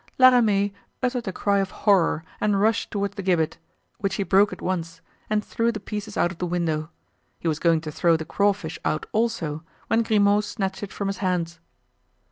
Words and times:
La 0.17 0.29
Ramee 0.29 0.73
uttered 1.03 1.27
a 1.27 1.31
cry 1.31 1.59
of 1.59 1.69
horror 1.85 2.23
and 2.39 2.59
rushed 2.59 2.89
toward 2.89 3.11
the 3.11 3.21
gibbet, 3.21 3.59
which 3.99 4.15
he 4.15 4.23
broke 4.23 4.51
at 4.51 4.59
once 4.59 4.99
and 5.29 5.45
threw 5.45 5.71
the 5.71 5.79
pieces 5.79 6.17
out 6.17 6.31
of 6.31 6.39
the 6.39 6.47
window. 6.47 6.89
He 7.37 7.47
was 7.47 7.59
going 7.59 7.81
to 7.81 7.91
throw 7.91 8.17
the 8.17 8.25
crawfish 8.25 8.79
out 8.83 9.05
also, 9.11 9.63
when 9.89 10.01
Grimaud 10.01 10.41
snatched 10.43 10.81
it 10.81 10.91
from 10.91 11.07
his 11.07 11.17
hands. 11.19 11.59